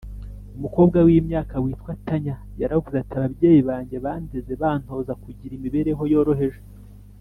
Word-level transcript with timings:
Umukobwa 0.57 0.97
w 1.05 1.09
imyaka 1.19 1.55
witwa 1.63 1.91
Tanya 2.07 2.35
yaravuze 2.61 2.95
ati 2.99 3.13
ababyeyi 3.19 3.61
banjye 3.69 3.97
bandeze 4.05 4.51
bantoza 4.61 5.13
kugira 5.23 5.53
imibereho 5.55 6.03
yoroheje 6.13 6.61